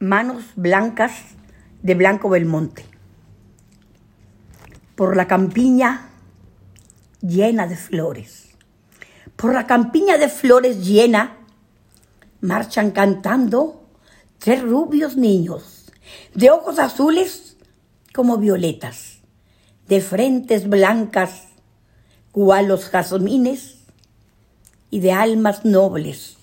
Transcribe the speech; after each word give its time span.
Manos 0.00 0.44
blancas 0.56 1.12
de 1.82 1.94
Blanco 1.94 2.30
Belmonte. 2.30 2.86
Por 4.94 5.14
la 5.14 5.28
campiña 5.28 6.08
llena 7.20 7.66
de 7.66 7.76
flores. 7.76 8.56
Por 9.36 9.52
la 9.52 9.66
campiña 9.66 10.16
de 10.16 10.30
flores 10.30 10.86
llena 10.86 11.36
marchan 12.40 12.92
cantando 12.92 13.84
tres 14.38 14.62
rubios 14.62 15.18
niños, 15.18 15.92
de 16.34 16.50
ojos 16.50 16.78
azules 16.78 17.58
como 18.14 18.38
violetas, 18.38 19.18
de 19.86 20.00
frentes 20.00 20.66
blancas 20.66 21.48
cual 22.32 22.68
los 22.68 22.88
jazmines 22.88 23.80
y 24.90 25.00
de 25.00 25.12
almas 25.12 25.66
nobles, 25.66 26.38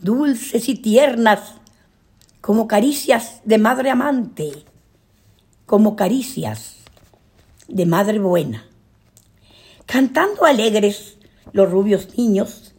dulces 0.00 0.68
y 0.68 0.74
tiernas 0.74 1.60
como 2.44 2.68
caricias 2.68 3.40
de 3.46 3.56
madre 3.56 3.88
amante, 3.88 4.52
como 5.64 5.96
caricias 5.96 6.76
de 7.68 7.86
madre 7.86 8.18
buena. 8.18 8.68
Cantando 9.86 10.44
alegres 10.44 11.16
los 11.52 11.70
rubios 11.70 12.18
niños, 12.18 12.74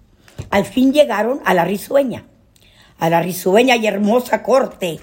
al 0.52 0.66
fin 0.66 0.94
llegaron 0.94 1.42
a 1.46 1.56
la 1.56 1.66
risueña, 1.66 2.28
a 3.00 3.10
la 3.10 3.24
risueña 3.24 3.76
y 3.76 3.88
hermosa 3.88 4.44
corte, 4.44 5.00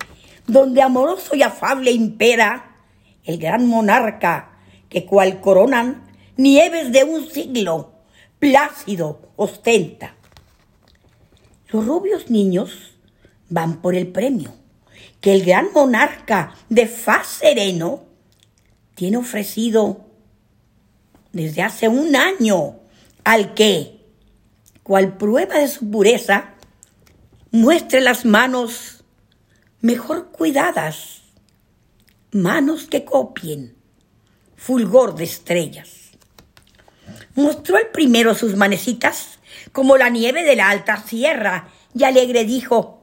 donde 0.46 0.80
amoroso 0.80 1.34
y 1.34 1.42
afable 1.42 1.90
impera 1.90 2.76
el 3.24 3.38
gran 3.38 3.66
monarca 3.66 4.60
que 4.88 5.04
cual 5.04 5.40
coronan 5.40 6.04
nieves 6.36 6.92
de 6.92 7.02
un 7.02 7.28
siglo, 7.28 7.94
plácido 8.38 9.22
ostenta. 9.34 10.14
Los 11.66 11.84
rubios 11.84 12.30
niños 12.30 12.92
van 13.48 13.82
por 13.82 13.94
el 13.94 14.06
premio 14.06 14.61
que 15.20 15.32
el 15.32 15.44
gran 15.44 15.72
monarca 15.72 16.54
de 16.68 16.86
faz 16.86 17.26
sereno 17.26 18.04
tiene 18.94 19.16
ofrecido 19.16 20.06
desde 21.32 21.62
hace 21.62 21.88
un 21.88 22.14
año 22.14 22.76
al 23.24 23.54
que, 23.54 24.00
cual 24.82 25.16
prueba 25.16 25.58
de 25.58 25.68
su 25.68 25.90
pureza, 25.90 26.50
muestre 27.50 28.00
las 28.00 28.24
manos 28.24 29.04
mejor 29.80 30.30
cuidadas, 30.30 31.22
manos 32.30 32.86
que 32.86 33.04
copien 33.04 33.76
fulgor 34.56 35.16
de 35.16 35.24
estrellas. 35.24 35.88
Mostró 37.34 37.78
el 37.78 37.88
primero 37.88 38.34
sus 38.34 38.54
manecitas 38.54 39.40
como 39.72 39.96
la 39.96 40.08
nieve 40.08 40.44
de 40.44 40.54
la 40.54 40.70
alta 40.70 41.02
sierra 41.02 41.68
y 41.94 42.04
alegre 42.04 42.44
dijo, 42.44 43.01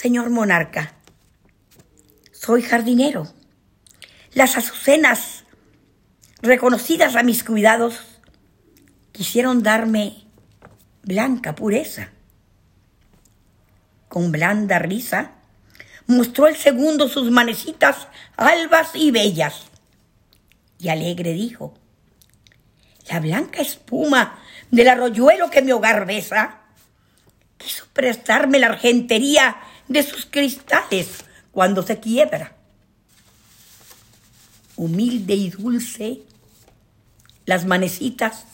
Señor 0.00 0.30
monarca, 0.30 0.94
soy 2.32 2.62
jardinero. 2.62 3.30
Las 4.32 4.56
azucenas, 4.56 5.44
reconocidas 6.40 7.16
a 7.16 7.22
mis 7.22 7.44
cuidados, 7.44 8.00
quisieron 9.12 9.62
darme 9.62 10.24
blanca 11.02 11.54
pureza. 11.54 12.08
Con 14.08 14.32
blanda 14.32 14.78
risa, 14.78 15.32
mostró 16.06 16.46
el 16.46 16.56
segundo 16.56 17.06
sus 17.06 17.30
manecitas 17.30 18.08
albas 18.38 18.92
y 18.94 19.10
bellas. 19.10 19.66
Y 20.78 20.88
alegre 20.88 21.34
dijo, 21.34 21.74
la 23.10 23.20
blanca 23.20 23.60
espuma 23.60 24.38
del 24.70 24.88
arroyuelo 24.88 25.50
que 25.50 25.60
mi 25.60 25.72
hogar 25.72 26.06
besa, 26.06 26.60
quiso 27.58 27.84
prestarme 27.92 28.58
la 28.58 28.68
argentería 28.68 29.58
de 29.90 30.04
sus 30.04 30.24
cristales 30.24 31.24
cuando 31.50 31.82
se 31.82 31.98
quiebra. 31.98 32.56
Humilde 34.76 35.34
y 35.34 35.50
dulce, 35.50 36.22
las 37.44 37.66
manecitas 37.66 38.44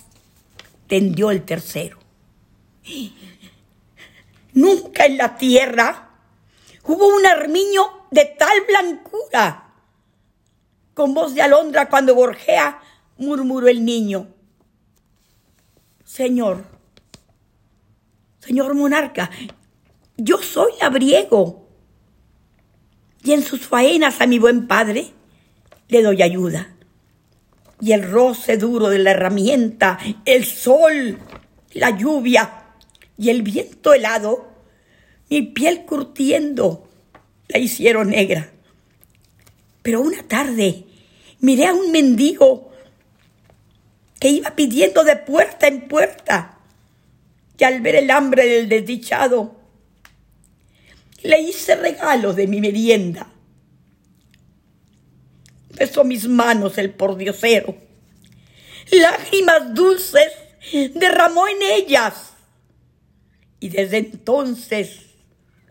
tendió 0.88 1.30
el 1.30 1.44
tercero. 1.44 1.98
Nunca 4.54 5.04
en 5.04 5.18
la 5.18 5.36
tierra 5.36 6.08
hubo 6.84 7.06
un 7.14 7.26
armiño 7.26 8.06
de 8.10 8.24
tal 8.38 8.58
blancura. 8.66 9.74
Con 10.94 11.12
voz 11.12 11.34
de 11.34 11.42
alondra 11.42 11.90
cuando 11.90 12.14
gorjea, 12.14 12.80
murmuró 13.18 13.68
el 13.68 13.84
niño. 13.84 14.28
Señor, 16.02 16.64
señor 18.40 18.74
monarca, 18.74 19.30
yo 20.16 20.42
soy 20.42 20.72
labriego. 20.80 21.66
Y 23.22 23.32
en 23.32 23.42
sus 23.42 23.66
faenas 23.66 24.20
a 24.20 24.26
mi 24.26 24.38
buen 24.38 24.66
padre 24.66 25.12
le 25.88 26.02
doy 26.02 26.22
ayuda. 26.22 26.74
Y 27.80 27.92
el 27.92 28.10
roce 28.10 28.56
duro 28.56 28.88
de 28.88 28.98
la 28.98 29.10
herramienta, 29.10 29.98
el 30.24 30.44
sol, 30.44 31.18
la 31.72 31.90
lluvia 31.90 32.64
y 33.18 33.30
el 33.30 33.42
viento 33.42 33.92
helado, 33.92 34.48
mi 35.28 35.42
piel 35.42 35.84
curtiendo, 35.84 36.88
la 37.48 37.58
hicieron 37.58 38.10
negra. 38.10 38.50
Pero 39.82 40.00
una 40.00 40.22
tarde 40.22 40.84
miré 41.40 41.66
a 41.66 41.74
un 41.74 41.92
mendigo 41.92 42.72
que 44.18 44.28
iba 44.28 44.50
pidiendo 44.56 45.04
de 45.04 45.16
puerta 45.16 45.66
en 45.66 45.88
puerta. 45.88 46.58
Y 47.58 47.64
al 47.64 47.80
ver 47.80 47.96
el 47.96 48.10
hambre 48.10 48.46
del 48.46 48.68
desdichado, 48.68 49.56
le 51.26 51.40
hice 51.40 51.74
regalo 51.74 52.32
de 52.32 52.46
mi 52.46 52.60
merienda. 52.60 53.26
Besó 55.70 56.04
mis 56.04 56.26
manos 56.28 56.78
el 56.78 56.90
pordiosero. 56.90 57.76
Lágrimas 58.92 59.74
dulces 59.74 60.32
derramó 60.94 61.48
en 61.48 61.58
ellas. 61.62 62.32
Y 63.58 63.68
desde 63.70 63.98
entonces, 63.98 65.00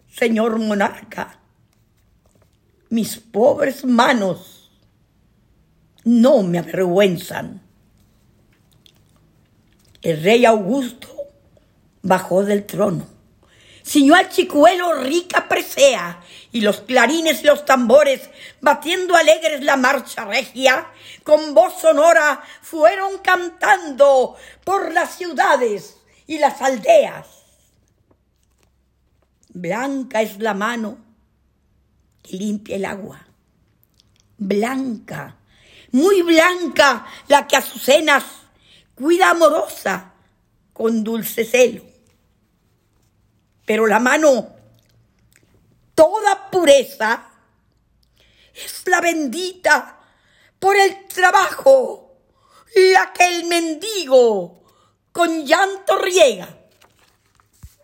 señor 0.08 0.60
monarca, 0.60 1.40
mis 2.90 3.18
pobres 3.18 3.86
manos 3.86 4.72
no 6.04 6.44
me 6.44 6.60
avergüenzan. 6.60 7.62
El 10.02 10.22
rey 10.22 10.46
Augusto 10.46 11.08
bajó 12.02 12.44
del 12.44 12.66
trono 12.66 13.15
ciñó 13.86 14.16
al 14.16 14.30
chicuelo 14.30 14.96
rica 14.96 15.48
presea, 15.48 16.22
y 16.52 16.62
los 16.62 16.82
clarines 16.82 17.44
y 17.44 17.48
los 17.48 17.66
tambores, 17.66 18.30
batiendo 18.62 19.16
alegres 19.16 19.64
la 19.64 19.78
marcha 19.78 20.26
regia, 20.26 20.88
con 21.24 21.54
voz 21.54 21.82
sonora 21.82 22.42
fueron 22.62 23.20
cantando 23.20 24.36
por 24.64 24.92
las 24.94 25.16
ciudades 25.18 25.98
y 26.26 26.40
las 26.40 26.62
aldeas. 26.62 27.28
Blanca 29.50 30.22
es 30.22 30.40
la 30.40 30.54
mano 30.54 30.98
que 32.24 32.38
limpia 32.38 32.78
el 32.78 32.86
agua. 32.86 33.26
Blanca, 34.38 35.36
muy 35.92 36.22
blanca 36.24 37.06
la 37.28 37.48
que 37.48 37.58
Azucenas 37.58 38.24
cuida 38.96 39.30
amorosa 39.30 40.14
con 40.74 41.04
dulce 41.04 41.46
celo 41.46 41.95
pero 43.66 43.88
la 43.88 44.00
mano, 44.00 44.56
toda 45.94 46.50
pureza, 46.50 47.32
es 48.54 48.84
la 48.88 49.02
bendita 49.02 50.00
por 50.60 50.76
el 50.76 51.08
trabajo, 51.08 52.18
la 52.76 53.12
que 53.12 53.26
el 53.28 53.46
mendigo 53.46 54.64
con 55.12 55.46
llanto 55.46 55.98
riega 55.98 56.65